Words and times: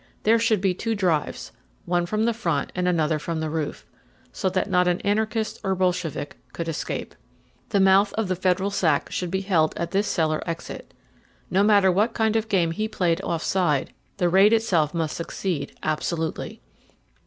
There 0.23 0.39
should 0.39 0.61
be 0.61 0.73
two 0.73 0.95
drives 0.95 1.51
one 1.85 2.07
from 2.07 2.25
the 2.25 2.33
front 2.33 2.71
and 2.73 2.87
another 2.87 3.19
from 3.19 3.39
the 3.39 3.51
roof 3.51 3.85
so 4.33 4.49
that 4.49 4.67
not 4.67 4.87
an 4.87 4.99
anarchist 5.01 5.59
or 5.63 5.75
Bolshevik 5.75 6.37
could 6.53 6.67
escape. 6.67 7.13
The 7.69 7.79
mouth 7.79 8.11
of 8.13 8.27
the 8.27 8.35
Federal 8.35 8.71
sack 8.71 9.11
should 9.11 9.29
be 9.29 9.41
held 9.41 9.75
at 9.77 9.91
this 9.91 10.07
cellar 10.07 10.41
exit. 10.49 10.91
No 11.51 11.61
matter 11.61 11.91
what 11.91 12.15
kind 12.15 12.35
of 12.35 12.49
game 12.49 12.71
he 12.71 12.87
played 12.87 13.21
offside, 13.21 13.93
the 14.17 14.27
raid 14.27 14.53
itself 14.53 14.91
must 14.95 15.15
succeed 15.15 15.77
absolutely. 15.83 16.61